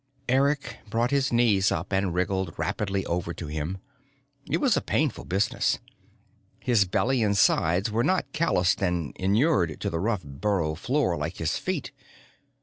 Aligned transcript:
Eric 0.27 0.77
brought 0.89 1.11
his 1.11 1.31
knees 1.31 1.71
up 1.71 1.93
and 1.93 2.11
wriggled 2.11 2.55
rapidly 2.57 3.05
over 3.05 3.35
to 3.35 3.45
him. 3.45 3.77
It 4.49 4.57
was 4.57 4.75
a 4.75 4.81
painful 4.81 5.25
business. 5.25 5.77
His 6.59 6.85
belly 6.85 7.21
and 7.21 7.37
sides 7.37 7.91
were 7.91 8.03
not 8.03 8.25
calloused 8.33 8.81
and 8.81 9.15
inured 9.17 9.79
to 9.79 9.91
the 9.91 9.99
rough 9.99 10.23
burrow 10.23 10.73
floor 10.73 11.15
like 11.17 11.37
his 11.37 11.57
feet. 11.59 11.91